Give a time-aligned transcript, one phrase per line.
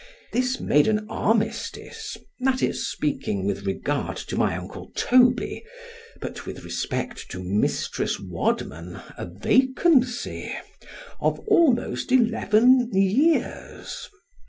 [0.31, 7.29] This made an armistice (that is, speaking with regard to my uncle Toby—but with respect
[7.29, 8.19] to Mrs.
[8.19, 14.09] Wadman, a vacancy)—of almost eleven years.